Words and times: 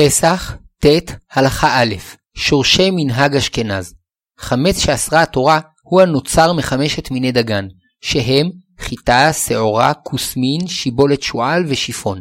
פסח, 0.00 0.56
ט, 0.80 0.86
הלכה 1.32 1.82
א', 1.82 1.94
שורשי 2.36 2.90
מנהג 2.90 3.36
אשכנז. 3.36 3.94
חמץ 4.38 4.78
שאסרה 4.78 5.22
התורה 5.22 5.60
הוא 5.82 6.00
הנוצר 6.00 6.52
מחמשת 6.52 7.10
מיני 7.10 7.32
דגן, 7.32 7.66
שהם 8.00 8.50
חיטה, 8.80 9.32
שעורה, 9.32 9.94
כוסמין, 9.94 10.66
שיבולת 10.66 11.22
שועל 11.22 11.64
ושיפון. 11.68 12.20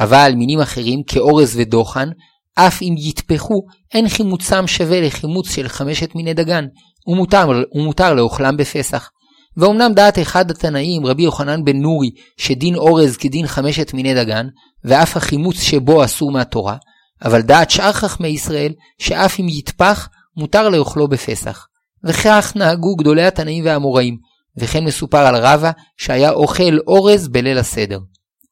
אבל 0.00 0.32
מינים 0.36 0.60
אחרים 0.60 1.02
כאורז 1.06 1.56
ודוחן, 1.56 2.08
אף 2.54 2.82
אם 2.82 2.94
יטפחו, 2.98 3.62
אין 3.94 4.08
חימוצם 4.08 4.66
שווה 4.66 5.00
לחימוץ 5.00 5.50
של 5.54 5.68
חמשת 5.68 6.14
מיני 6.14 6.34
דגן, 6.34 6.64
ומותר, 7.06 7.48
ומותר 7.74 8.14
לאוכלם 8.14 8.56
בפסח. 8.56 9.10
ואומנם 9.56 9.92
דעת 9.94 10.18
אחד 10.18 10.50
התנאים, 10.50 11.06
רבי 11.06 11.22
יוחנן 11.22 11.64
בן 11.64 11.76
נורי, 11.76 12.10
שדין 12.36 12.74
אורז 12.74 13.16
כדין 13.16 13.46
חמשת 13.46 13.94
מיני 13.94 14.14
דגן, 14.14 14.46
ואף 14.84 15.16
החימוץ 15.16 15.60
שבו 15.60 16.04
אסור 16.04 16.32
מהתורה, 16.32 16.76
אבל 17.24 17.42
דעת 17.42 17.70
שאר 17.70 17.92
חכמי 17.92 18.28
ישראל, 18.28 18.72
שאף 18.98 19.40
אם 19.40 19.48
יטפח, 19.48 20.08
מותר 20.36 20.68
לאוכלו 20.68 21.08
בפסח. 21.08 21.66
וכך 22.04 22.52
נהגו 22.56 22.96
גדולי 22.96 23.24
התנאים 23.24 23.64
והאמוראים, 23.64 24.16
וכן 24.58 24.84
מסופר 24.84 25.26
על 25.26 25.36
רבא 25.36 25.70
שהיה 25.96 26.30
אוכל 26.30 26.78
אורז 26.86 27.28
בליל 27.28 27.58
הסדר. 27.58 27.98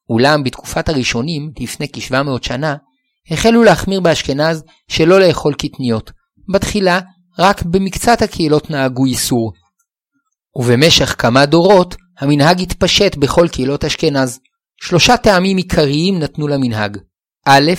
אולם 0.09 0.43
בתקופת 0.43 0.89
הראשונים, 0.89 1.51
לפני 1.59 1.87
כ-700 1.93 2.45
שנה, 2.45 2.75
החלו 3.31 3.63
להחמיר 3.63 3.99
באשכנז 3.99 4.63
שלא 4.87 5.19
לאכול 5.19 5.53
קטניות. 5.53 6.11
בתחילה, 6.53 6.99
רק 7.39 7.63
במקצת 7.63 8.21
הקהילות 8.21 8.69
נהגו 8.69 9.05
איסור. 9.05 9.53
ובמשך 10.55 11.15
כמה 11.17 11.45
דורות, 11.45 11.95
המנהג 12.19 12.61
התפשט 12.61 13.15
בכל 13.15 13.47
קהילות 13.51 13.85
אשכנז. 13.85 14.39
שלושה 14.81 15.17
טעמים 15.17 15.57
עיקריים 15.57 16.19
נתנו 16.19 16.47
למנהג. 16.47 16.97
א', 17.45 17.71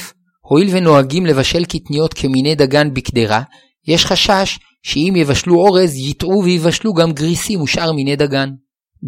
הואיל 0.50 0.68
ונוהגים 0.70 1.27
לבשל 1.27 1.64
קטניות 1.64 2.14
כמיני 2.14 2.54
דגן 2.54 2.95
בקדרה, 2.95 3.42
יש 3.88 4.06
חשש 4.06 4.58
שאם 4.83 5.14
יבשלו 5.16 5.55
אורז, 5.56 5.97
יטעו 5.97 6.42
ויבשלו 6.44 6.94
גם 6.94 7.12
גריסים 7.12 7.62
ושאר 7.62 7.92
מיני 7.92 8.16
דגן. 8.16 8.50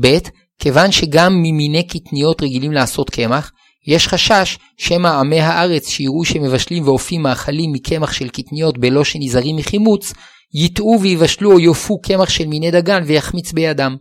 ב. 0.01 0.19
כיוון 0.59 0.93
שגם 0.93 1.33
ממיני 1.43 1.87
קטניות 1.87 2.43
רגילים 2.43 2.73
לעשות 2.73 3.11
קמח, 3.11 3.53
יש 3.87 4.09
חשש 4.09 4.59
שמא 4.79 5.09
עמי 5.09 5.41
הארץ 5.41 5.89
שיראו 5.89 6.25
שמבשלים 6.25 6.89
ואופים 6.89 7.23
מאכלים 7.23 7.73
מקמח 7.73 8.13
של 8.13 8.29
קטניות 8.29 8.79
בלא 8.79 9.05
שנזהרים 9.05 9.57
מחימוץ, 9.57 10.13
יטעו 10.55 10.99
ויבשלו 11.01 11.53
או 11.53 11.61
יופו 11.61 12.01
קמח 12.01 12.29
של 12.29 12.47
מיני 12.47 12.71
דגן 12.71 13.03
ויחמיץ 13.07 13.53
בידם. 13.53 13.97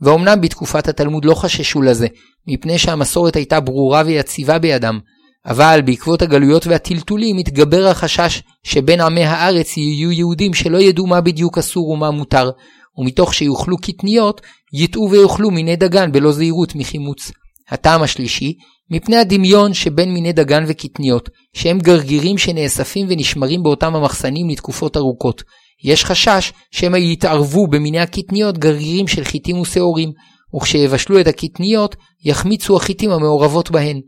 ואומנם 0.00 0.40
בתקופת 0.40 0.88
התלמוד 0.88 1.24
לא 1.24 1.34
חששו 1.34 1.82
לזה, 1.82 2.06
מפני 2.46 2.78
שהמסורת 2.78 3.36
הייתה 3.36 3.60
ברורה 3.60 4.02
ויציבה 4.06 4.58
בידם, 4.58 4.98
אבל 5.46 5.80
בעקבות 5.84 6.22
הגלויות 6.22 6.66
והטלטולים 6.66 7.38
התגבר 7.38 7.86
החשש 7.86 8.42
שבין 8.64 9.00
עמי 9.00 9.24
הארץ 9.24 9.76
יהיו 9.76 10.12
יהודים 10.12 10.54
שלא 10.54 10.78
ידעו 10.78 11.06
מה 11.06 11.20
בדיוק 11.20 11.58
אסור 11.58 11.88
ומה 11.88 12.10
מותר, 12.10 12.50
ומתוך 12.98 13.34
שיאכלו 13.34 13.76
קטניות, 13.76 14.40
יטעו 14.74 15.10
ויאכלו 15.10 15.50
מיני 15.50 15.76
דגן 15.76 16.12
בלא 16.12 16.32
זהירות 16.32 16.74
מחימוץ. 16.74 17.30
הטעם 17.68 18.02
השלישי, 18.02 18.54
מפני 18.90 19.16
הדמיון 19.16 19.74
שבין 19.74 20.14
מיני 20.14 20.32
דגן 20.32 20.64
וקטניות, 20.66 21.28
שהם 21.54 21.78
גרגירים 21.78 22.38
שנאספים 22.38 23.06
ונשמרים 23.10 23.62
באותם 23.62 23.96
המחסנים 23.96 24.48
לתקופות 24.48 24.96
ארוכות. 24.96 25.42
יש 25.84 26.04
חשש 26.04 26.52
שמא 26.70 26.96
יתערבו 26.96 27.66
במיני 27.66 28.00
הקטניות 28.00 28.58
גרגירים 28.58 29.08
של 29.08 29.24
חיטים 29.24 29.60
ושעורים, 29.60 30.12
וכשיבשלו 30.56 31.20
את 31.20 31.26
הקטניות, 31.26 31.96
יחמיצו 32.24 32.76
החיטים 32.76 33.10
המעורבות 33.10 33.70
בהן. 33.70 34.00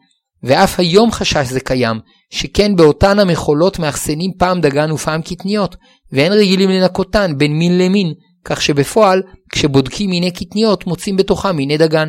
ואף 0.44 0.80
היום 0.80 1.12
חשש 1.12 1.46
זה 1.48 1.60
קיים, 1.60 2.00
שכן 2.30 2.76
באותן 2.76 3.18
המחולות 3.18 3.78
מאחסנים 3.78 4.30
פעם 4.38 4.60
דגן 4.60 4.92
ופעם 4.92 5.22
קטניות, 5.22 5.76
ואין 6.12 6.32
רגילים 6.32 6.70
לנקותן 6.70 7.38
בין 7.38 7.52
מין 7.52 7.78
למין, 7.78 8.12
כך 8.44 8.62
שבפועל, 8.62 9.22
כשבודקים 9.52 10.10
מיני 10.10 10.30
קטניות, 10.30 10.86
מוצאים 10.86 11.16
בתוכם 11.16 11.56
מיני 11.56 11.78
דגן. 11.78 12.08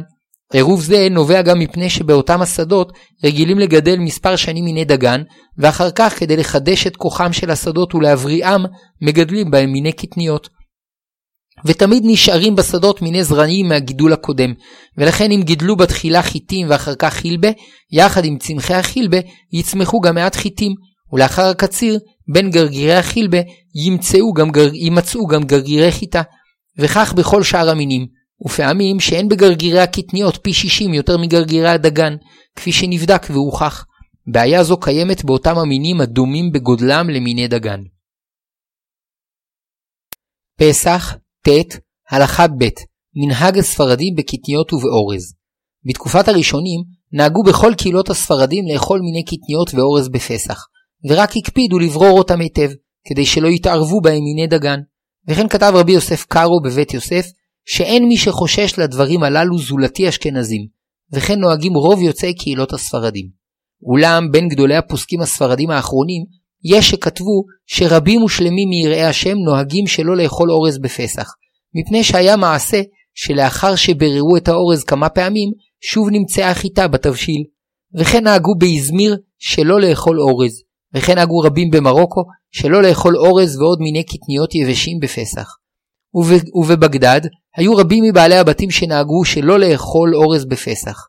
עירוב 0.54 0.82
זה 0.82 1.08
נובע 1.12 1.42
גם 1.42 1.60
מפני 1.60 1.90
שבאותם 1.90 2.42
השדות 2.42 2.92
רגילים 3.24 3.60
לגדל 3.60 4.00
מספר 4.00 4.36
שנים 4.36 4.66
מיני 4.66 4.86
דגן, 4.86 5.22
ואחר 5.58 5.92
כך 5.92 6.20
כדי 6.20 6.38
לחדש 6.38 6.88
את 6.88 6.96
כוחם 6.96 7.34
של 7.34 7.50
השדות 7.50 7.96
ולהבריאם, 7.96 8.62
מגדלים 9.02 9.52
בהם 9.52 9.72
מיני 9.72 9.92
קטניות. 9.92 10.50
ותמיד 11.66 12.04
נשארים 12.06 12.56
בשדות 12.56 13.02
מיני 13.02 13.24
זרעים 13.24 13.70
מהגידול 13.70 14.14
הקודם, 14.14 14.54
ולכן 14.98 15.32
אם 15.32 15.42
גידלו 15.44 15.76
בתחילה 15.76 16.22
חיטים 16.22 16.70
ואחר 16.70 16.96
כך 16.96 17.14
חילבה, 17.14 17.48
יחד 17.92 18.26
עם 18.26 18.38
צמחי 18.38 18.74
החילבה 18.74 19.18
יצמחו 19.54 20.02
גם 20.02 20.16
מעט 20.16 20.36
חיטים, 20.36 20.76
ולאחר 21.14 21.46
הקציר, 21.46 22.00
בין 22.34 22.52
גרגירי 22.52 22.94
החילבה 22.96 23.38
ימצאו 23.86 24.34
גם, 24.34 24.52
גר... 24.52 24.74
יימצאו 24.74 25.28
גם 25.28 25.44
גרגירי 25.44 25.92
חיטה, 25.92 26.22
וכך 26.78 27.14
בכל 27.18 27.44
שאר 27.44 27.70
המינים, 27.70 28.08
ופעמים 28.46 29.00
שאין 29.00 29.30
בגרגירי 29.30 29.80
הקטניות 29.80 30.40
פי 30.42 30.54
60 30.54 30.94
יותר 30.94 31.18
מגרגירי 31.18 31.70
הדגן, 31.70 32.16
כפי 32.56 32.72
שנבדק 32.72 33.28
והוכח. 33.30 33.86
בעיה 34.28 34.64
זו 34.64 34.78
קיימת 34.78 35.26
באותם 35.26 35.58
המינים 35.58 36.02
הדומים 36.02 36.52
בגודלם 36.52 37.10
למיני 37.10 37.48
דגן. 37.48 37.82
פסח, 40.60 41.16
ט. 41.48 41.50
הלכה 42.10 42.48
ב' 42.48 42.70
מנהג 43.16 43.58
הספרדים 43.58 44.16
בקטניות 44.16 44.74
ובאורז. 44.74 45.34
בתקופת 45.86 46.28
הראשונים 46.28 46.84
נהגו 47.12 47.44
בכל 47.44 47.74
קהילות 47.78 48.10
הספרדים 48.10 48.66
לאכול 48.68 49.00
מיני 49.02 49.24
קטניות 49.26 49.74
ואורז 49.74 50.10
בפסח, 50.10 50.66
ורק 51.10 51.38
הקפידו 51.38 51.80
לברור 51.80 52.18
אותם 52.18 52.40
היטב, 52.40 52.72
כדי 53.08 53.26
שלא 53.26 53.48
יתערבו 53.48 54.02
בהם 54.02 54.24
מיני 54.24 54.48
דגן. 54.48 54.80
וכן 55.28 55.48
כתב 55.48 55.72
רבי 55.76 55.92
יוסף 55.92 56.26
קארו 56.26 56.62
בבית 56.62 56.94
יוסף, 56.94 57.26
שאין 57.66 58.08
מי 58.08 58.18
שחושש 58.18 58.80
לדברים 58.80 59.24
הללו 59.24 59.58
זולתי 59.58 60.10
אשכנזים, 60.10 60.68
וכן 61.14 61.40
נוהגים 61.40 61.74
רוב 61.74 62.02
יוצאי 62.02 62.34
קהילות 62.34 62.74
הספרדים. 62.74 63.30
אולם 63.86 64.32
בין 64.32 64.48
גדולי 64.48 64.76
הפוסקים 64.76 65.22
הספרדים 65.22 65.70
האחרונים, 65.70 66.26
יש 66.66 66.90
שכתבו 66.90 67.44
שרבים 67.66 68.24
ושלמים 68.24 68.70
מיראי 68.70 69.04
השם 69.04 69.36
נוהגים 69.46 69.88
שלא 69.88 70.18
לאכול 70.18 70.52
אורז 70.52 70.78
בפסח, 70.78 71.34
מפני 71.76 72.04
שהיה 72.04 72.36
מעשה 72.36 72.82
שלאחר 73.14 73.76
שבררו 73.76 74.38
את 74.38 74.48
האורז 74.48 74.84
כמה 74.84 75.10
פעמים, 75.10 75.50
שוב 75.82 76.10
נמצאה 76.12 76.50
החיטה 76.50 76.88
בתבשיל. 76.88 77.44
וכן 77.96 78.24
נהגו 78.24 78.56
באזמיר 78.56 79.18
שלא 79.40 79.82
לאכול 79.82 80.22
אורז, 80.22 80.64
וכן 80.96 81.16
נהגו 81.16 81.40
רבים 81.40 81.72
במרוקו 81.72 82.22
שלא 82.52 82.82
לאכול 82.82 83.18
אורז 83.18 83.58
ועוד 83.58 83.80
מיני 83.82 84.04
קטניות 84.04 84.56
יבשים 84.56 85.00
בפסח. 85.02 85.58
וב, 86.16 86.32
ובבגדד 86.56 87.22
היו 87.58 87.76
רבים 87.76 88.04
מבעלי 88.04 88.38
הבתים 88.38 88.72
שנהגו 88.72 89.26
שלא 89.26 89.60
לאכול 89.60 90.16
אורז 90.16 90.46
בפסח. 90.46 91.08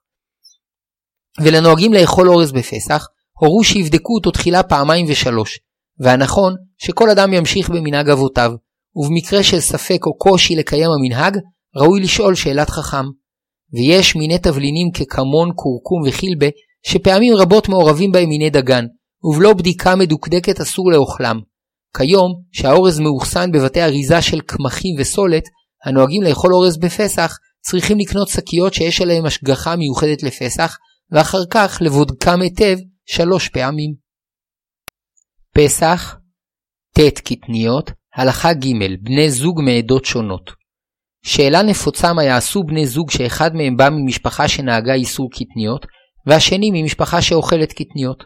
ולנוהגים 1.41 1.93
לאכול 1.93 2.29
אורז 2.29 2.53
בפסח, 2.53 3.07
הורו 3.39 3.65
שיבדקו 3.65 4.15
אותו 4.15 4.31
תחילה 4.31 4.63
פעמיים 4.63 5.07
ושלוש, 5.09 5.59
והנכון 6.01 6.55
שכל 6.79 7.11
אדם 7.11 7.33
ימשיך 7.33 7.71
במנהג 7.71 8.11
אבותיו, 8.11 8.51
ובמקרה 8.97 9.43
של 9.43 9.61
ספק 9.61 10.07
או 10.07 10.19
קושי 10.19 10.57
לקיים 10.57 10.91
המנהג, 10.91 11.39
ראוי 11.77 12.01
לשאול 12.01 12.35
שאלת 12.35 12.71
חכם. 12.71 13.05
ויש 13.73 14.17
מיני 14.17 14.39
תבלינים 14.39 14.91
ככמון, 14.91 15.51
כורכום 15.55 16.03
וחילבה, 16.07 16.47
שפעמים 16.87 17.35
רבות 17.35 17.69
מעורבים 17.69 18.13
בהם 18.13 18.29
מיני 18.29 18.51
דגן, 18.51 18.85
ובלא 19.25 19.53
בדיקה 19.53 19.97
מדוקדקת 19.97 20.61
אסור 20.61 20.93
לאוכלם. 20.93 21.41
כיום, 21.97 22.33
שהאורז 22.53 23.01
מאוחסן 23.01 23.53
בבתי 23.53 23.83
אריזה 23.83 24.23
של 24.23 24.41
קמחים 24.41 24.97
וסולת, 24.99 25.45
הנוהגים 25.85 26.23
לאכול 26.23 26.55
אורז 26.55 26.77
בפסח, 26.77 27.37
צריכים 27.61 27.99
לקנות 27.99 28.29
שקיות 28.29 28.75
שיש 28.75 29.01
עליהם 29.01 29.27
השגחה 29.27 29.77
מיוחדת 29.77 30.23
לפסח, 30.23 30.77
ואחר 31.13 31.43
כך 31.51 31.79
לבודקם 31.81 32.41
היטב 32.41 32.77
שלוש 33.07 33.49
פעמים. 33.49 33.95
פסח 35.57 36.17
ט' 36.99 37.19
קטניות, 37.19 37.91
הלכה 38.15 38.53
ג' 38.53 38.67
בני 39.03 39.31
זוג 39.31 39.61
מעדות 39.61 40.05
שונות. 40.05 40.51
שאלה 41.25 41.63
נפוצה 41.63 42.13
מה 42.13 42.25
יעשו 42.25 42.63
בני 42.65 42.87
זוג 42.87 43.11
שאחד 43.11 43.55
מהם 43.55 43.77
בא 43.77 43.89
ממשפחה 43.91 44.49
שנהגה 44.49 44.95
איסור 44.95 45.31
קטניות, 45.31 45.87
והשני 46.27 46.71
ממשפחה 46.73 47.23
שאוכלת 47.23 47.73
קטניות. 47.73 48.25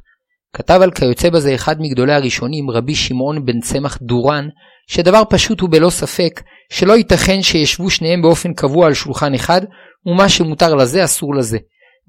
כתב 0.57 0.81
על 0.83 0.91
כיוצא 0.91 1.31
בזה 1.31 1.55
אחד 1.55 1.77
מגדולי 1.81 2.15
הראשונים, 2.15 2.71
רבי 2.71 2.95
שמעון 2.95 3.45
בן 3.45 3.61
צמח 3.61 3.99
דורן, 4.03 4.49
שדבר 4.89 5.23
פשוט 5.31 5.61
הוא 5.61 5.71
בלא 5.71 5.91
ספק, 5.91 6.41
שלא 6.73 6.93
ייתכן 6.93 7.43
שישבו 7.43 7.91
שניהם 7.91 8.23
באופן 8.23 8.55
קבוע 8.55 8.87
על 8.87 8.95
שולחן 8.95 9.35
אחד, 9.35 9.61
ומה 10.07 10.29
שמותר 10.29 10.75
לזה 10.75 11.05
אסור 11.05 11.35
לזה. 11.35 11.59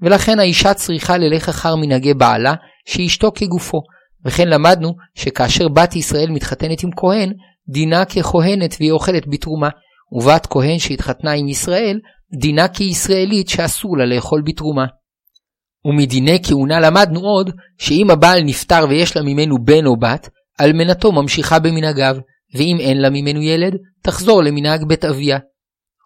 ולכן 0.02 0.38
האישה 0.38 0.74
צריכה 0.74 1.18
ללך 1.18 1.48
אחר 1.48 1.76
מנהגי 1.76 2.14
בעלה, 2.14 2.54
שאשתו 2.86 3.32
כגופו. 3.34 3.80
וכן 4.24 4.48
למדנו 4.48 4.94
שכאשר 5.14 5.68
בת 5.68 5.96
ישראל 5.96 6.30
מתחתנת 6.30 6.82
עם 6.82 6.90
כהן, 6.96 7.32
דינה 7.68 8.04
ככהנת 8.04 8.76
והיא 8.78 8.92
אוכלת 8.92 9.28
בתרומה, 9.28 9.68
ובת 10.12 10.46
כהן 10.46 10.78
שהתחתנה 10.78 11.32
עם 11.32 11.48
ישראל, 11.48 11.98
דינה 12.40 12.68
כישראלית 12.68 13.48
שאסור 13.48 13.98
לה 13.98 14.06
לאכול 14.06 14.42
בתרומה. 14.46 14.84
ומדיני 15.84 16.38
כהונה 16.42 16.80
למדנו 16.80 17.20
עוד, 17.20 17.50
שאם 17.78 18.10
הבעל 18.10 18.42
נפטר 18.42 18.86
ויש 18.88 19.16
לה 19.16 19.22
ממנו 19.22 19.64
בן 19.64 19.86
או 19.86 19.96
בת, 19.96 20.28
אלמנתו 20.60 21.12
ממשיכה 21.12 21.58
במנהגיו, 21.58 22.16
ואם 22.54 22.76
אין 22.80 23.00
לה 23.00 23.10
ממנו 23.10 23.42
ילד, 23.42 23.76
תחזור 24.02 24.42
למנהג 24.42 24.84
בית 24.84 25.04
אביה. 25.04 25.38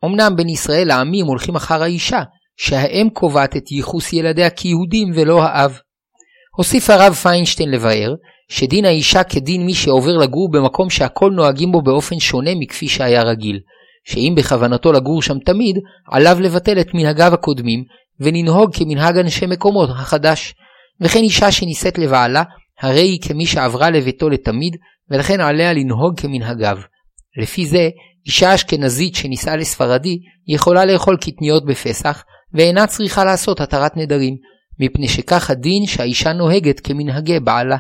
אמנם 0.05 0.37
בין 0.37 0.49
ישראל 0.49 0.91
העמים 0.91 1.27
הולכים 1.27 1.57
אחר 1.57 1.83
האישה, 1.83 2.23
שהאם 2.57 3.09
קובעת 3.13 3.57
את 3.57 3.71
ייחוס 3.71 4.13
ילדיה 4.13 4.51
כיהודים 4.51 5.11
ולא 5.15 5.43
האב. 5.43 5.79
הוסיף 6.57 6.91
הרב 6.91 7.13
פיינשטיין 7.15 7.71
לבאר, 7.71 8.15
שדין 8.49 8.85
האישה 8.85 9.25
כדין 9.25 9.67
מי 9.67 9.75
שעובר 9.75 10.17
לגור 10.17 10.51
במקום 10.51 10.91
שהכל 10.91 11.31
נוהגים 11.31 11.73
בו 11.73 11.83
באופן 11.83 12.21
שונה 12.21 12.51
מכפי 12.61 12.89
שהיה 12.89 13.23
רגיל, 13.23 13.61
שאם 14.05 14.35
בכוונתו 14.37 14.93
לגור 14.93 15.23
שם 15.23 15.39
תמיד, 15.39 15.77
עליו 16.13 16.41
לבטל 16.41 16.81
את 16.81 16.95
מנהגיו 16.95 17.35
הקודמים, 17.35 17.85
וננהוג 18.21 18.77
כמנהג 18.77 19.19
אנשי 19.19 19.47
מקומות 19.47 19.91
החדש. 19.91 20.55
וכן 21.01 21.19
אישה 21.19 21.53
שנישאת 21.53 21.99
לבעלה, 21.99 22.43
הרי 22.81 23.01
היא 23.01 23.21
כמי 23.23 23.47
שעברה 23.47 23.91
לביתו 23.91 24.29
לתמיד, 24.29 24.77
ולכן 25.11 25.41
עליה 25.41 25.73
לנהוג 25.73 26.21
כמנהגיו. 26.21 26.79
לפי 27.43 27.67
זה, 27.67 27.89
אישה 28.27 28.55
אשכנזית 28.55 29.15
שנישאה 29.15 29.57
לספרדי, 29.57 30.19
יכולה 30.47 30.85
לאכול 30.85 31.17
קטניות 31.17 31.67
בפסח, 31.67 32.25
ואינה 32.53 32.87
צריכה 32.87 33.25
לעשות 33.25 33.61
התרת 33.61 33.97
נדרים, 33.97 34.35
מפני 34.79 35.09
שכך 35.09 35.51
הדין 35.51 35.87
שהאישה 35.87 36.33
נוהגת 36.33 36.81
כמנהגי 36.81 37.41
בעלה. 37.41 37.77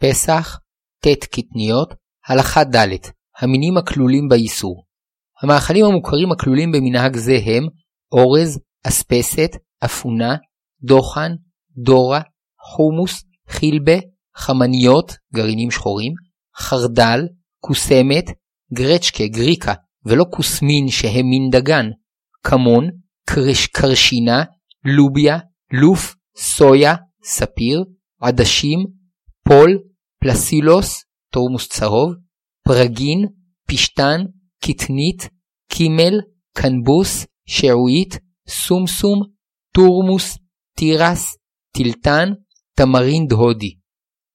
פסח, 0.00 0.58
ט' 1.00 1.24
קטניות, 1.24 1.94
הלכה 2.28 2.64
ד' 2.64 2.96
המינים 3.38 3.76
הכלולים 3.76 4.28
באיסור. 4.28 4.86
המאכלים 5.42 5.84
המוכרים 5.84 6.32
הכלולים 6.32 6.72
במנהג 6.72 7.16
זה 7.16 7.36
הם 7.44 7.68
אורז, 8.12 8.60
אספסת, 8.86 9.50
אפונה, 9.84 10.36
דוחן, 10.82 11.32
דורה, 11.84 12.20
חומוס, 12.60 13.24
חילבה, 13.48 13.98
חמניות, 14.36 15.12
גרעינים 15.34 15.70
שחורים, 15.70 16.12
חרדל, 16.56 17.20
קוסמת, 17.60 18.24
גרצ'קה, 18.74 19.26
גריקה, 19.26 19.74
ולא 20.06 20.24
כוסמין 20.30 20.88
שהם 20.88 21.26
מין 21.26 21.50
דגן, 21.50 21.86
כמון, 22.44 22.90
קרש, 23.28 23.66
קרשינה, 23.66 24.44
לוביה, 24.84 25.38
לוף, 25.72 26.14
סויה, 26.36 26.94
ספיר, 27.24 27.84
עדשים, 28.20 28.78
פול, 29.48 29.78
פלסילוס, 30.20 31.04
תורמוס 31.32 31.68
צהוב, 31.68 32.14
פרגין, 32.68 33.26
פשתן, 33.68 34.20
קטנית, 34.64 35.28
קימל, 35.70 36.20
קנבוס, 36.56 37.26
שעועית, 37.46 38.18
שומשום, 38.48 39.22
תורמוס, 39.74 40.38
תירס, 40.76 41.36
תלתן, 41.74 42.28
תמרינד 42.76 43.32
הודי. 43.32 43.74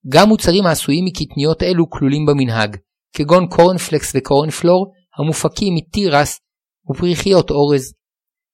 גם 0.08 0.28
מוצרים 0.28 0.66
העשויים 0.66 1.04
מקטניות 1.04 1.62
אלו 1.62 1.90
כלולים 1.90 2.26
במנהג, 2.26 2.76
כגון 3.12 3.46
קורנפלקס 3.48 4.12
וקורנפלור 4.16 4.92
המופקים 5.18 5.74
מתירס 5.74 6.40
ופריחיות 6.90 7.50
אורז. 7.50 7.94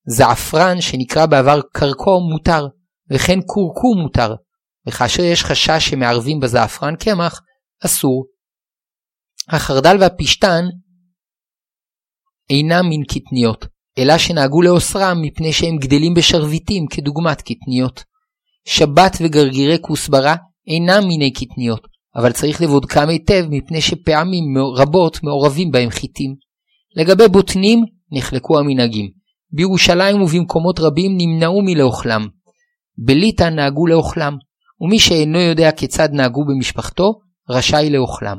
זעפרן 0.08 0.81
שנקרא 0.81 1.26
בעבר 1.26 1.60
קרקום 1.72 2.31
מותר, 2.31 2.66
וכן 3.10 3.40
קורקום 3.40 3.99
מותר, 4.02 4.34
וכאשר 4.88 5.22
יש 5.22 5.44
חשש 5.44 5.88
שמערבים 5.90 6.40
בזעפרן 6.40 6.96
קמח, 6.96 7.40
אסור. 7.84 8.26
החרדל 9.49 9.96
והפשתן 10.00 10.64
אינם 12.50 12.88
מין 12.88 13.02
קטניות, 13.04 13.66
אלא 13.99 14.19
שנהגו 14.19 14.62
לאוסרם 14.62 15.16
מפני 15.22 15.52
שהם 15.52 15.76
גדלים 15.76 16.14
בשרביטים 16.14 16.87
כדוגמת 16.90 17.43
קטניות. 17.43 18.04
שבת 18.69 19.16
וגרגירי 19.20 19.78
כוסברה 19.81 20.37
אינם 20.66 21.08
מיני 21.08 21.32
קטניות, 21.32 21.88
אבל 22.19 22.32
צריך 22.32 22.62
לבודקם 22.62 23.09
היטב 23.09 23.44
מפני 23.50 23.81
שפעמים 23.81 24.44
רבות 24.76 25.23
מעורבים 25.23 25.70
בהם 25.70 25.91
חיטים. 25.91 26.35
לגבי 26.97 27.29
בוטנים 27.29 27.85
נחלקו 28.12 28.59
המנהגים. 28.59 29.11
בירושלים 29.53 30.23
ובמקומות 30.23 30.81
רבים 30.81 31.12
נמנעו 31.17 31.62
מלאוכלם. 31.62 32.26
בליטא 32.99 33.44
נהגו 33.44 33.87
לאוכלם, 33.87 34.37
ומי 34.81 34.99
שאינו 34.99 35.41
יודע 35.41 35.73
כיצד 35.73 36.09
נהגו 36.12 36.44
במשפחתו, 36.44 37.12
רשאי 37.50 37.91
לאוכלם. 37.91 38.38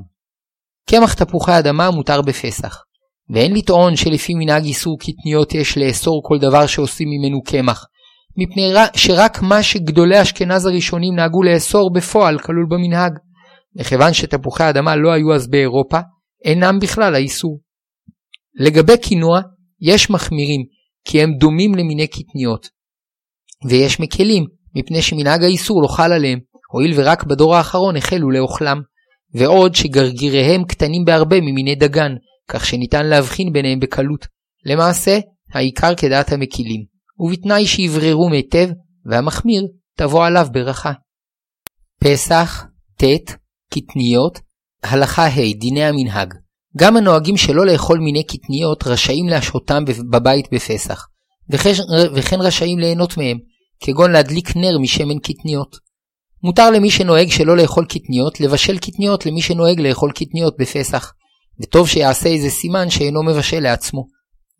קמח 0.90 1.14
תפוחי 1.14 1.60
אדמה 1.60 1.92
מותר 1.92 2.22
בפסח, 2.22 2.84
ואין 3.30 3.54
לטעון 3.54 3.96
שלפי 3.96 4.34
מנהג 4.36 4.64
איסור 4.64 4.98
קטניות 5.00 5.54
יש 5.54 5.78
לאסור 5.78 6.22
כל 6.26 6.38
דבר 6.40 6.68
שעושים 6.68 7.08
ממנו 7.10 7.44
קמח, 7.44 7.86
מפני 8.38 8.74
שרק 8.96 9.42
מה 9.42 9.64
שגדולי 9.64 10.22
אשכנז 10.22 10.66
הראשונים 10.66 11.16
נהגו 11.16 11.44
לאסור 11.44 11.94
בפועל 11.94 12.40
כלול 12.40 12.66
במנהג. 12.70 13.14
מכיוון 13.76 14.14
שתפוחי 14.14 14.70
אדמה 14.70 14.96
לא 14.96 15.12
היו 15.12 15.34
אז 15.36 15.48
באירופה, 15.48 16.00
אינם 16.46 16.80
בכלל 16.82 17.16
האיסור. 17.16 17.60
לגבי 18.56 18.98
קינוע, 18.98 19.42
יש 19.82 20.10
מחמירים, 20.10 20.62
כי 21.06 21.22
הם 21.22 21.34
דומים 21.40 21.76
למיני 21.76 22.08
קטניות. 22.08 22.70
ויש 23.70 24.00
מקלים, 24.00 24.46
מפני 24.76 25.02
שמנהג 25.02 25.44
האיסור 25.44 25.82
לא 25.82 25.88
חל 25.88 26.12
עליהם, 26.12 26.40
הואיל 26.72 26.94
ורק 26.96 27.24
בדור 27.24 27.56
האחרון 27.56 27.96
החלו 27.96 28.32
לאוכלם. 28.32 28.82
ועוד 29.34 29.76
שגרגיריהם 29.76 30.64
קטנים 30.64 31.06
בהרבה 31.06 31.42
ממיני 31.42 31.76
דגן, 31.76 32.12
כך 32.48 32.66
שניתן 32.66 33.06
להבחין 33.06 33.54
ביניהם 33.54 33.80
בקלות. 33.80 34.28
למעשה, 34.66 35.20
העיקר 35.54 35.96
כדעת 35.96 36.32
המקילים, 36.32 36.86
ובתנאי 37.20 37.66
שיבררו 37.66 38.30
היטב, 38.32 38.70
והמחמיר 39.06 39.68
תבוא 39.98 40.26
עליו 40.26 40.48
ברכה. 40.52 40.92
פסח, 42.04 42.66
ט', 42.98 43.04
קטניות, 43.74 44.40
הלכה 44.84 45.28
ה', 45.28 45.54
דיני 45.60 45.84
המנהג. 45.84 46.34
גם 46.78 46.98
הנוהגים 46.98 47.38
שלא 47.38 47.66
לאכול 47.66 48.00
מיני 48.00 48.24
קטניות 48.24 48.88
רשאים 48.88 49.30
להשהותם 49.30 49.84
בבית 50.12 50.46
בפסח, 50.52 51.08
וכן, 51.50 51.72
וכן 52.16 52.42
רשאים 52.42 52.80
ליהנות 52.80 53.18
מהם, 53.18 53.38
כגון 53.80 54.12
להדליק 54.12 54.56
נר 54.56 54.78
משמן 54.78 55.20
קטניות. 55.20 55.76
מותר 56.44 56.72
למי 56.72 56.92
שנוהג 56.92 57.30
שלא 57.30 57.58
לאכול 57.58 57.86
קטניות, 57.86 58.40
לבשל 58.42 58.78
קטניות 58.78 59.26
למי 59.26 59.42
שנוהג 59.42 59.80
לאכול 59.80 60.12
קטניות 60.12 60.56
בפסח, 60.60 61.14
וטוב 61.62 61.88
שיעשה 61.88 62.30
איזה 62.30 62.50
סימן 62.50 62.90
שאינו 62.90 63.24
מבשל 63.24 63.60
לעצמו. 63.60 64.06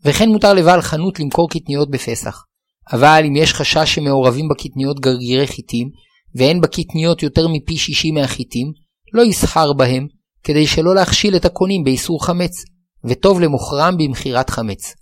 וכן 0.06 0.30
מותר 0.30 0.54
לבעל 0.54 0.82
חנות 0.82 1.20
למכור 1.20 1.50
קטניות 1.50 1.90
בפסח. 1.90 2.44
אבל 2.92 3.24
אם 3.28 3.36
יש 3.36 3.54
חשש 3.54 3.96
שמעורבים 3.96 4.48
בקטניות 4.50 5.00
גרגירי 5.00 5.48
חיטים, 5.48 5.90
ואין 6.36 6.62
בקטניות 6.62 7.24
יותר 7.24 7.48
מפי 7.48 7.78
שישי 7.78 8.12
מהחיטים, 8.12 8.72
לא 9.14 9.22
יסחר 9.22 9.74
בהם, 9.74 10.08
כדי 10.44 10.68
שלא 10.68 10.96
להכשיל 10.96 11.36
את 11.36 11.46
הקונים 11.46 11.84
באיסור 11.84 12.26
חמץ, 12.26 12.64
וטוב 13.04 13.42
למוכרם 13.42 13.98
במכירת 13.98 14.50
חמץ. 14.50 14.94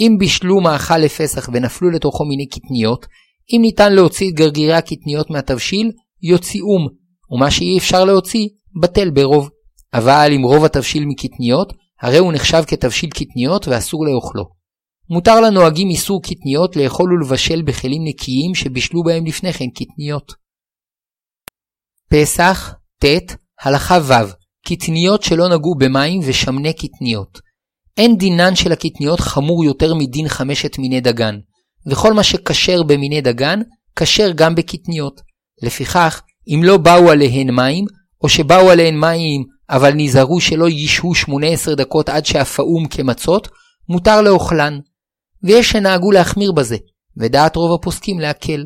אם 0.00 0.16
בישלו 0.18 0.60
מאכל 0.60 0.98
לפסח 0.98 1.48
ונפלו 1.52 1.90
לתוכו 1.90 2.24
מיני 2.24 2.46
קטניות, 2.46 3.06
אם 3.52 3.58
ניתן 3.62 3.92
להוציא 3.92 4.30
את 4.30 4.34
גרגירי 4.34 4.72
הקטניות 4.72 5.30
מהתבשיל, 5.30 5.92
יוציאום, 6.22 6.88
ומה 7.30 7.50
שאי 7.50 7.78
אפשר 7.78 8.04
להוציא, 8.04 8.48
בטל 8.82 9.10
ברוב. 9.10 9.50
אבל 9.94 10.30
אם 10.36 10.42
רוב 10.42 10.64
התבשיל 10.64 11.04
מקטניות, 11.06 11.72
הרי 12.00 12.18
הוא 12.18 12.32
נחשב 12.32 12.62
כתבשיל 12.66 13.10
קטניות 13.10 13.68
ואסור 13.68 14.06
לאוכלו. 14.06 14.44
מותר 15.10 15.40
לנוהגים 15.40 15.88
איסור 15.88 16.22
קטניות 16.22 16.76
לאכול 16.76 17.12
ולבשל 17.12 17.62
בכלים 17.62 18.02
נקיים 18.04 18.54
שבישלו 18.54 19.02
בהם 19.02 19.26
לפני 19.26 19.52
כן 19.52 19.70
קטניות. 19.70 20.32
פסח, 22.08 22.74
ט', 23.04 23.36
הלכה 23.62 23.98
ו', 24.02 24.12
קטניות 24.66 25.22
שלא 25.22 25.48
נגעו 25.48 25.74
במים 25.74 26.20
ושמני 26.24 26.72
קטניות. 26.72 27.38
אין 27.96 28.16
דינן 28.16 28.54
של 28.54 28.72
הקטניות 28.72 29.20
חמור 29.20 29.64
יותר 29.64 29.94
מדין 29.94 30.28
חמשת 30.28 30.78
מיני 30.78 31.00
דגן, 31.00 31.38
וכל 31.86 32.12
מה 32.12 32.22
שכשר 32.22 32.82
במיני 32.82 33.20
דגן, 33.20 33.60
כשר 33.96 34.30
גם 34.34 34.54
בקטניות. 34.54 35.20
לפיכך, 35.62 36.22
אם 36.48 36.60
לא 36.64 36.76
באו 36.76 37.10
עליהן 37.10 37.50
מים, 37.50 37.84
או 38.22 38.28
שבאו 38.28 38.70
עליהן 38.70 39.00
מים 39.00 39.44
אבל 39.70 39.92
נזהרו 39.96 40.40
שלא 40.40 40.68
ישהו 40.68 41.14
18 41.14 41.74
דקות 41.74 42.08
עד 42.08 42.26
שאפאום 42.26 42.88
כמצות, 42.88 43.48
מותר 43.88 44.22
לאוכלן. 44.22 44.78
ויש 45.42 45.70
שנהגו 45.70 46.10
להחמיר 46.10 46.52
בזה, 46.52 46.76
ודעת 47.16 47.56
רוב 47.56 47.80
הפוסקים 47.80 48.20
להקל. 48.20 48.64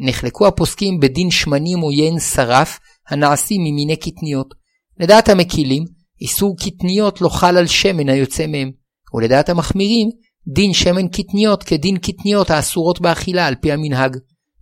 נחלקו 0.00 0.46
הפוסקים 0.46 1.00
בדין 1.00 1.30
שמנים 1.30 1.82
או 1.82 1.92
יין 1.92 2.20
שרף, 2.20 2.78
הנעשים 3.08 3.60
ממיני 3.60 3.96
קטניות. 3.96 4.54
לדעת 5.00 5.28
המקילים, 5.28 5.84
איסור 6.20 6.56
קטניות 6.56 7.20
לא 7.20 7.28
חל 7.28 7.56
על 7.56 7.66
שמן 7.66 8.08
היוצא 8.08 8.46
מהם, 8.46 8.70
ולדעת 9.14 9.48
המחמירים, 9.48 10.08
דין 10.54 10.72
שמן 10.72 11.08
קטניות 11.08 11.62
כדין 11.62 11.98
קטניות 11.98 12.50
האסורות 12.50 13.00
באכילה 13.00 13.46
על 13.46 13.54
פי 13.54 13.72
המנהג. 13.72 14.16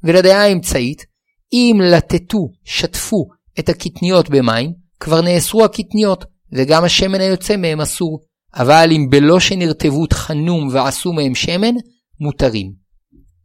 ולדעה 0.04 0.42
האמצעית, 0.42 1.04
אם 1.52 1.80
לטטו, 1.82 2.48
שטפו, 2.64 3.28
את 3.58 3.68
הקטניות 3.68 4.30
במים, 4.30 4.72
כבר 5.00 5.20
נאסרו 5.20 5.64
הקטניות, 5.64 6.24
וגם 6.52 6.84
השמן 6.84 7.20
היוצא 7.20 7.56
מהם 7.56 7.80
אסור. 7.80 8.20
אבל 8.56 8.88
אם 8.92 9.06
בלא 9.10 9.40
שנרטבו 9.40 10.06
תחנום 10.06 10.68
ועשו 10.72 11.12
מהם 11.12 11.34
שמן, 11.34 11.74
מותרים. 12.20 12.72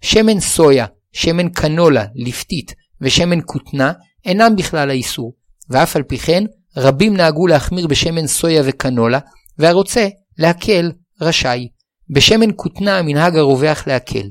שמן 0.01 0.39
סויה, 0.39 0.85
שמן 1.13 1.49
קנולה, 1.49 2.05
לפתית, 2.15 2.73
ושמן 3.01 3.39
כותנה, 3.45 3.93
אינם 4.25 4.55
בכלל 4.55 4.89
האיסור, 4.89 5.33
ואף 5.69 5.95
על 5.95 6.03
פי 6.03 6.17
כן, 6.17 6.43
רבים 6.77 7.17
נהגו 7.17 7.47
להחמיר 7.47 7.87
בשמן 7.87 8.27
סויה 8.27 8.61
וקנולה, 8.65 9.19
והרוצה 9.57 10.07
להקל 10.37 10.91
רשאי. 11.21 11.67
בשמן 12.09 12.49
כותנה 12.55 12.97
המנהג 12.97 13.37
הרווח 13.37 13.87
להקל. 13.87 14.27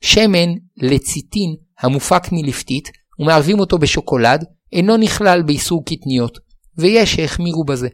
שמן 0.00 0.48
לציטין 0.76 1.54
המופק 1.80 2.22
מלפתית, 2.32 2.88
ומערבים 3.18 3.60
אותו 3.60 3.78
בשוקולד, 3.78 4.44
אינו 4.72 4.96
נכלל 4.96 5.42
באיסור 5.42 5.84
קטניות, 5.84 6.38
ויש 6.78 7.14
שהחמירו 7.14 7.64
בזה. 7.64 7.88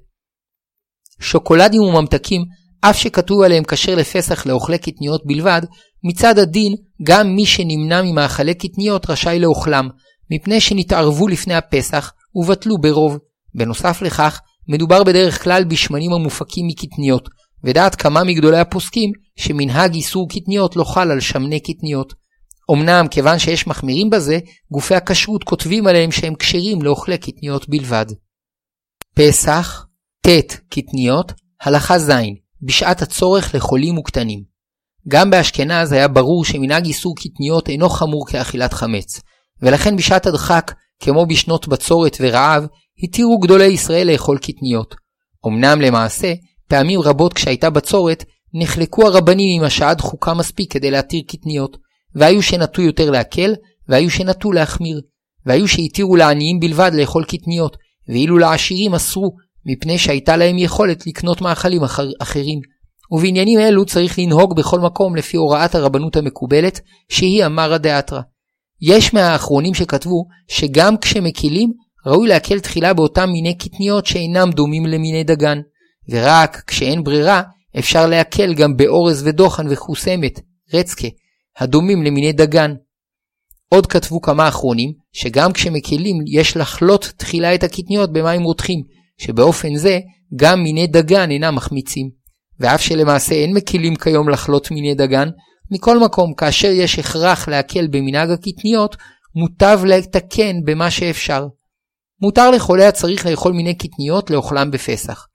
שוקולדים 1.20 1.82
וממתקים, 1.82 2.44
אף 2.80 2.96
שכתוב 2.98 3.42
עליהם 3.42 3.64
כשר 3.64 3.94
לפסח 3.94 4.46
לאוכלי 4.46 4.78
קטניות 4.78 5.22
בלבד, 5.26 5.62
מצד 6.04 6.38
הדין, 6.38 6.74
גם 7.02 7.34
מי 7.34 7.46
שנמנע 7.46 8.02
ממאכלי 8.02 8.54
קטניות 8.54 9.10
רשאי 9.10 9.38
לאוכלם, 9.38 9.88
מפני 10.30 10.60
שנתערבו 10.60 11.28
לפני 11.28 11.54
הפסח 11.54 12.12
ובטלו 12.34 12.78
ברוב. 12.78 13.18
בנוסף 13.54 14.02
לכך, 14.02 14.40
מדובר 14.68 15.04
בדרך 15.04 15.42
כלל 15.42 15.64
בשמנים 15.64 16.12
המופקים 16.12 16.66
מקטניות, 16.66 17.28
ודעת 17.64 17.94
כמה 17.94 18.24
מגדולי 18.24 18.58
הפוסקים 18.58 19.12
שמנהג 19.36 19.94
איסור 19.94 20.28
קטניות 20.28 20.76
לא 20.76 20.84
חל 20.84 21.10
על 21.10 21.20
שמני 21.20 21.60
קטניות. 21.60 22.14
אמנם, 22.72 23.06
כיוון 23.10 23.38
שיש 23.38 23.66
מחמירים 23.66 24.10
בזה, 24.10 24.38
גופי 24.72 24.94
הכשרות 24.94 25.44
כותבים 25.44 25.86
עליהם 25.86 26.12
שהם 26.12 26.34
כשרים 26.34 26.82
לאוכלי 26.82 27.18
קטניות 27.18 27.68
בלבד. 27.68 28.06
פסח, 29.14 29.86
ט' 30.26 30.60
קטניות, 30.70 31.32
הלכה 31.62 31.98
ז', 31.98 32.12
בשעת 32.62 33.02
הצורך 33.02 33.54
לחולים 33.54 33.98
וקטנים. 33.98 34.42
גם 35.08 35.30
באשכנז 35.30 35.92
היה 35.92 36.08
ברור 36.08 36.44
שמנהג 36.44 36.86
איסור 36.86 37.14
קטניות 37.16 37.68
אינו 37.68 37.88
חמור 37.88 38.26
כאכילת 38.26 38.72
חמץ, 38.72 39.20
ולכן 39.64 39.96
בשעת 39.96 40.26
הדחק, 40.26 40.72
כמו 41.00 41.26
בשנות 41.26 41.68
בצורת 41.68 42.16
ורעב, 42.20 42.66
התירו 43.02 43.38
גדולי 43.38 43.64
ישראל 43.66 44.10
לאכול 44.12 44.38
קטניות. 44.38 44.94
אמנם 45.46 45.80
למעשה, 45.80 46.32
פעמים 46.68 47.00
רבות 47.00 47.32
כשהייתה 47.32 47.70
בצורת, 47.70 48.24
נחלקו 48.54 49.06
הרבנים 49.06 49.60
אם 49.60 49.66
השעה 49.66 49.94
דחוקה 49.94 50.34
מספיק 50.34 50.72
כדי 50.72 50.90
להתיר 50.90 51.22
קטניות, 51.28 51.76
והיו 52.14 52.42
שנטו 52.42 52.82
יותר 52.82 53.10
להקל, 53.10 53.54
והיו 53.88 54.10
שנטו 54.10 54.52
להחמיר, 54.52 55.00
והיו 55.46 55.68
שהתירו 55.68 56.16
לעניים 56.16 56.60
בלבד 56.60 56.90
לאכול 56.94 57.24
קטניות, 57.24 57.76
ואילו 58.08 58.38
לעשירים 58.38 58.94
אסרו, 58.94 59.30
מפני 59.66 59.98
שהייתה 59.98 60.36
להם 60.36 60.58
יכולת 60.58 61.06
לקנות 61.06 61.40
מאכלים 61.40 61.82
אחר, 61.82 62.10
אחרים. 62.22 62.60
ובעניינים 63.10 63.58
אלו 63.58 63.84
צריך 63.84 64.18
לנהוג 64.18 64.56
בכל 64.56 64.80
מקום 64.80 65.16
לפי 65.16 65.36
הוראת 65.36 65.74
הרבנות 65.74 66.16
המקובלת, 66.16 66.80
שהיא 67.08 67.46
אמרא 67.46 67.78
דאתרא. 67.78 68.20
יש 68.82 69.14
מהאחרונים 69.14 69.74
שכתבו 69.74 70.26
שגם 70.48 70.96
כשמקילים, 70.96 71.72
ראוי 72.06 72.28
להקל 72.28 72.60
תחילה 72.60 72.94
באותם 72.94 73.30
מיני 73.30 73.58
קטניות 73.58 74.06
שאינם 74.06 74.50
דומים 74.50 74.86
למיני 74.86 75.24
דגן, 75.24 75.60
ורק 76.08 76.62
כשאין 76.66 77.04
ברירה, 77.04 77.42
אפשר 77.78 78.06
להקל 78.06 78.54
גם 78.54 78.76
באורז 78.76 79.26
ודוחן 79.26 79.66
וחוסמת, 79.70 80.40
רצקה, 80.74 81.08
הדומים 81.58 82.02
למיני 82.02 82.32
דגן. 82.32 82.74
עוד 83.68 83.86
כתבו 83.86 84.20
כמה 84.20 84.48
אחרונים, 84.48 84.92
שגם 85.12 85.52
כשמקלים 85.52 86.16
יש 86.26 86.56
לחלות 86.56 87.12
תחילה 87.16 87.54
את 87.54 87.62
הקטניות 87.64 88.12
במים 88.12 88.42
רותחים, 88.42 88.82
שבאופן 89.18 89.76
זה 89.76 90.00
גם 90.36 90.62
מיני 90.62 90.86
דגן 90.86 91.30
אינם 91.30 91.54
מחמיצים. 91.54 92.10
ואף 92.60 92.80
שלמעשה 92.80 93.34
אין 93.34 93.54
מקלים 93.54 93.96
כיום 93.96 94.28
לחלות 94.28 94.70
מיני 94.70 94.94
דגן, 94.94 95.28
מכל 95.70 95.98
מקום, 95.98 96.34
כאשר 96.34 96.68
יש 96.68 96.98
הכרח 96.98 97.48
להקל 97.48 97.86
במנהג 97.86 98.30
הקטניות, 98.30 98.96
מוטב 99.34 99.80
לתקן 99.84 100.56
במה 100.64 100.90
שאפשר. 100.90 101.46
מותר 102.20 102.50
לחולה 102.50 102.88
הצריך 102.88 103.26
לאכול 103.26 103.52
מיני 103.52 103.74
קטניות 103.74 104.30
לאוכלם 104.30 104.70
בפסח, 104.70 105.26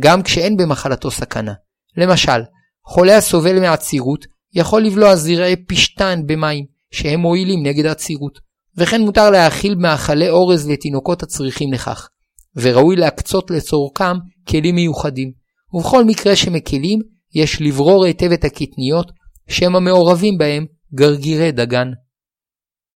גם 0.00 0.22
כשאין 0.22 0.56
במחלתו 0.56 1.10
סכנה. 1.10 1.52
למשל, 1.96 2.40
חולה 2.86 3.16
הסובל 3.16 3.60
מעצירות 3.60 4.24
יכול 4.54 4.82
לבלוע 4.82 5.16
זרעי 5.16 5.56
פשטן 5.56 6.20
במים, 6.26 6.64
שהם 6.90 7.20
מועילים 7.20 7.66
נגד 7.66 7.86
עצירות, 7.86 8.38
וכן 8.76 9.00
מותר 9.00 9.30
להאכיל 9.30 9.74
מאכלי 9.74 10.28
אורז 10.28 10.68
לתינוקות 10.70 11.22
הצריכים 11.22 11.72
לכך, 11.72 12.08
וראוי 12.56 12.96
להקצות 12.96 13.50
לצורכם 13.50 14.16
כלים 14.48 14.74
מיוחדים. 14.74 15.32
ובכל 15.72 16.04
מקרה 16.04 16.36
שמקלים, 16.36 17.00
יש 17.34 17.62
לברור 17.62 18.04
היטב 18.04 18.32
את 18.32 18.44
הקטניות, 18.44 19.12
שהם 19.48 19.76
המעורבים 19.76 20.38
בהם 20.38 20.66
גרגירי 20.94 21.52
דגן. 21.52 21.88